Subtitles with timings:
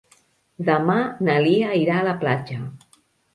[0.69, 0.95] Demà
[1.27, 2.59] na Lia irà a la platja.